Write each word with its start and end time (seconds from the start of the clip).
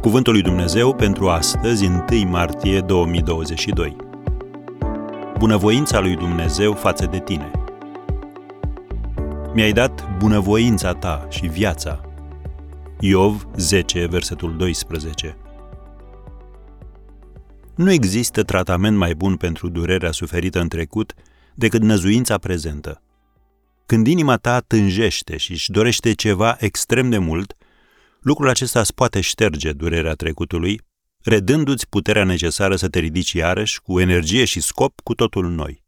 Cuvântul 0.00 0.32
lui 0.32 0.42
Dumnezeu 0.42 0.94
pentru 0.94 1.28
astăzi, 1.28 1.84
1 1.84 2.04
martie 2.26 2.80
2022. 2.80 3.96
Bunăvoința 5.38 6.00
lui 6.00 6.16
Dumnezeu 6.16 6.72
față 6.72 7.06
de 7.06 7.18
tine. 7.18 7.50
Mi-ai 9.54 9.72
dat 9.72 10.18
bunăvoința 10.18 10.92
ta 10.92 11.26
și 11.30 11.46
viața. 11.46 12.00
Iov 13.00 13.46
10, 13.56 14.06
versetul 14.06 14.56
12. 14.56 15.36
Nu 17.74 17.92
există 17.92 18.42
tratament 18.42 18.96
mai 18.96 19.14
bun 19.14 19.36
pentru 19.36 19.68
durerea 19.68 20.12
suferită 20.12 20.60
în 20.60 20.68
trecut 20.68 21.14
decât 21.54 21.82
năzuința 21.82 22.38
prezentă. 22.38 23.02
Când 23.86 24.06
inima 24.06 24.36
ta 24.36 24.60
tânjește 24.60 25.36
și 25.36 25.52
își 25.52 25.70
dorește 25.70 26.12
ceva 26.12 26.56
extrem 26.58 27.10
de 27.10 27.18
mult, 27.18 27.57
lucrul 28.20 28.48
acesta 28.48 28.80
îți 28.80 28.94
poate 28.94 29.20
șterge 29.20 29.72
durerea 29.72 30.14
trecutului, 30.14 30.80
redându-ți 31.22 31.88
puterea 31.88 32.24
necesară 32.24 32.76
să 32.76 32.88
te 32.88 32.98
ridici 32.98 33.32
iarăși 33.32 33.80
cu 33.80 34.00
energie 34.00 34.44
și 34.44 34.60
scop 34.60 35.00
cu 35.00 35.14
totul 35.14 35.50
noi. 35.50 35.86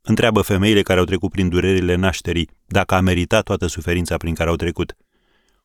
Întreabă 0.00 0.40
femeile 0.40 0.82
care 0.82 0.98
au 0.98 1.04
trecut 1.04 1.30
prin 1.30 1.48
durerile 1.48 1.94
nașterii 1.94 2.50
dacă 2.66 2.94
a 2.94 3.00
meritat 3.00 3.44
toată 3.44 3.66
suferința 3.66 4.16
prin 4.16 4.34
care 4.34 4.50
au 4.50 4.56
trecut. 4.56 4.96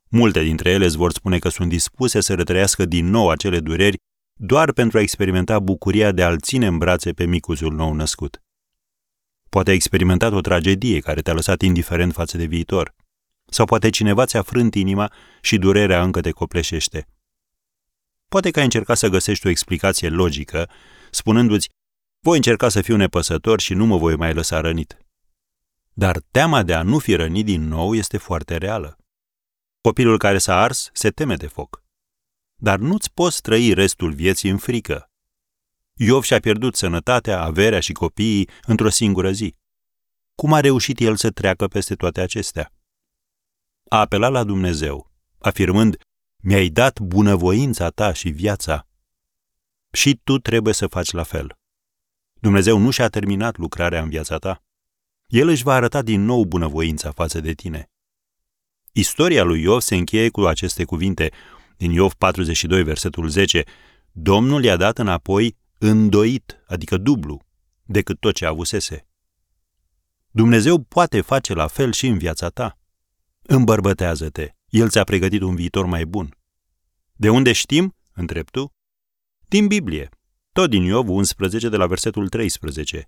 Multe 0.09 0.43
dintre 0.43 0.69
ele 0.69 0.85
îți 0.85 0.97
vor 0.97 1.11
spune 1.11 1.39
că 1.39 1.49
sunt 1.49 1.69
dispuse 1.69 2.21
să 2.21 2.33
retrăiască 2.33 2.85
din 2.85 3.09
nou 3.09 3.29
acele 3.29 3.59
dureri 3.59 3.97
doar 4.33 4.71
pentru 4.71 4.97
a 4.97 5.01
experimenta 5.01 5.59
bucuria 5.59 6.11
de 6.11 6.23
a-l 6.23 6.39
ține 6.39 6.67
în 6.67 6.77
brațe 6.77 7.13
pe 7.13 7.25
micuzul 7.25 7.73
nou 7.73 7.93
născut. 7.93 8.41
Poate 9.49 9.69
ai 9.69 9.75
experimentat 9.75 10.31
o 10.31 10.41
tragedie 10.41 10.99
care 10.99 11.21
te-a 11.21 11.33
lăsat 11.33 11.61
indiferent 11.61 12.13
față 12.13 12.37
de 12.37 12.45
viitor. 12.45 12.95
Sau 13.49 13.65
poate 13.65 13.89
cineva 13.89 14.25
ți-a 14.25 14.41
frânt 14.41 14.75
inima 14.75 15.13
și 15.41 15.57
durerea 15.57 16.03
încă 16.03 16.21
te 16.21 16.31
copleșește. 16.31 17.07
Poate 18.27 18.51
că 18.51 18.59
ai 18.59 18.65
încercat 18.65 18.97
să 18.97 19.07
găsești 19.07 19.47
o 19.47 19.49
explicație 19.49 20.09
logică, 20.09 20.69
spunându-ți, 21.11 21.69
voi 22.19 22.35
încerca 22.35 22.69
să 22.69 22.81
fiu 22.81 22.95
nepăsător 22.95 23.59
și 23.59 23.73
nu 23.73 23.85
mă 23.85 23.97
voi 23.97 24.15
mai 24.15 24.33
lăsa 24.33 24.59
rănit. 24.59 24.97
Dar 25.93 26.21
teama 26.31 26.63
de 26.63 26.73
a 26.73 26.81
nu 26.81 26.99
fi 26.99 27.15
rănit 27.15 27.45
din 27.45 27.67
nou 27.67 27.95
este 27.95 28.17
foarte 28.17 28.57
reală. 28.57 28.97
Copilul 29.81 30.17
care 30.17 30.37
s-a 30.37 30.61
ars 30.61 30.89
se 30.93 31.09
teme 31.09 31.35
de 31.35 31.47
foc. 31.47 31.83
Dar 32.55 32.79
nu-ți 32.79 33.13
poți 33.13 33.41
trăi 33.41 33.73
restul 33.73 34.13
vieții 34.13 34.49
în 34.49 34.57
frică. 34.57 35.11
Iov 35.93 36.23
și-a 36.23 36.39
pierdut 36.39 36.75
sănătatea, 36.75 37.41
averea 37.41 37.79
și 37.79 37.91
copiii 37.91 38.49
într-o 38.65 38.89
singură 38.89 39.31
zi. 39.31 39.55
Cum 40.35 40.53
a 40.53 40.59
reușit 40.59 40.99
el 40.99 41.15
să 41.15 41.29
treacă 41.29 41.67
peste 41.67 41.95
toate 41.95 42.21
acestea? 42.21 42.71
A 43.89 43.99
apelat 43.99 44.31
la 44.31 44.43
Dumnezeu, 44.43 45.11
afirmând, 45.39 45.97
mi-ai 46.37 46.69
dat 46.69 46.99
bunăvoința 46.99 47.89
ta 47.89 48.13
și 48.13 48.29
viața. 48.29 48.87
Și 49.91 50.19
tu 50.23 50.37
trebuie 50.37 50.73
să 50.73 50.87
faci 50.87 51.11
la 51.11 51.23
fel. 51.23 51.57
Dumnezeu 52.33 52.77
nu 52.77 52.89
și-a 52.89 53.07
terminat 53.07 53.57
lucrarea 53.57 54.01
în 54.01 54.09
viața 54.09 54.37
ta. 54.37 54.63
El 55.27 55.47
își 55.47 55.63
va 55.63 55.73
arăta 55.73 56.01
din 56.01 56.21
nou 56.21 56.43
bunăvoința 56.43 57.11
față 57.11 57.39
de 57.39 57.53
tine. 57.53 57.91
Istoria 58.91 59.43
lui 59.43 59.61
Iov 59.61 59.81
se 59.81 59.95
încheie 59.95 60.29
cu 60.29 60.41
aceste 60.41 60.83
cuvinte 60.83 61.31
din 61.77 61.91
Iov 61.91 62.13
42, 62.13 62.83
versetul 62.83 63.27
10. 63.27 63.63
Domnul 64.11 64.63
i-a 64.63 64.75
dat 64.75 64.97
înapoi 64.97 65.57
îndoit, 65.77 66.63
adică 66.67 66.97
dublu, 66.97 67.41
decât 67.83 68.19
tot 68.19 68.35
ce 68.35 68.45
avusese. 68.45 69.07
Dumnezeu 70.31 70.79
poate 70.79 71.21
face 71.21 71.53
la 71.53 71.67
fel 71.67 71.91
și 71.91 72.07
în 72.07 72.17
viața 72.17 72.49
ta. 72.49 72.76
Îmbărbătează-te, 73.49 74.49
El 74.69 74.89
ți-a 74.89 75.03
pregătit 75.03 75.41
un 75.41 75.55
viitor 75.55 75.85
mai 75.85 76.05
bun. 76.05 76.37
De 77.13 77.29
unde 77.29 77.51
știm? 77.51 77.95
întreb 78.13 78.49
tu. 78.49 78.73
Din 79.47 79.67
Biblie, 79.67 80.09
tot 80.51 80.69
din 80.69 80.83
Iov 80.83 81.09
11, 81.09 81.69
de 81.69 81.77
la 81.77 81.87
versetul 81.87 82.29
13. 82.29 83.07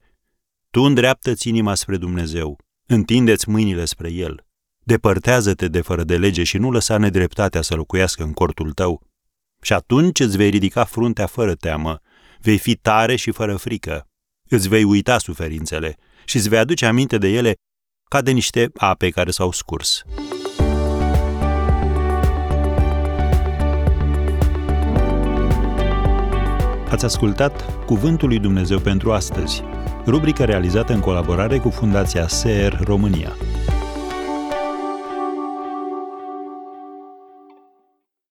Tu 0.70 0.82
îndreaptă-ți 0.82 1.48
inima 1.48 1.76
spre 1.76 1.98
Dumnezeu, 1.98 2.58
întindeți 2.86 3.50
mâinile 3.50 3.86
spre 3.86 4.12
El. 4.12 4.46
Depărtează-te 4.80 5.68
de 5.68 5.82
fără 5.82 6.04
de 6.04 6.18
lege 6.18 6.44
și 6.44 6.58
nu 6.58 6.72
lăsa 6.72 6.98
nedreptatea 6.98 7.62
să 7.62 7.76
locuiască 7.76 8.24
în 8.24 8.34
cortul 8.34 8.72
tău. 8.72 9.02
Și 9.62 9.74
atunci 9.74 10.20
îți 10.20 10.38
vei 10.38 10.50
ridica 10.50 10.84
fruntea 10.84 11.26
fără 11.26 11.56
teamă, 11.56 12.00
vei 12.42 12.58
fi 12.58 12.76
tare 12.76 13.16
și 13.16 13.32
fără 13.32 13.56
frică. 13.56 14.08
Îți 14.50 14.68
vei 14.68 14.84
uita 14.84 15.18
suferințele 15.18 15.98
și 16.26 16.36
îți 16.36 16.50
vei 16.50 16.60
aduce 16.60 16.86
aminte 16.86 17.18
de 17.18 17.28
ele 17.28 17.56
ca 18.10 18.22
de 18.22 18.32
niște 18.32 18.72
ape 18.76 19.10
care 19.10 19.32
s-au 19.32 19.52
scurs. 19.52 20.04
Ați 26.90 27.06
ascultat 27.06 27.86
Cuvântul 27.86 28.28
lui 28.28 28.40
Dumnezeu 28.40 28.80
pentru 28.80 29.12
astăzi, 29.12 29.64
rubrica 30.06 30.46
realizată 30.46 30.94
în 30.94 31.00
colaborare 31.00 31.58
cu 31.58 31.70
Fundația 31.70 32.28
SER 32.28 32.80
România. 32.84 33.36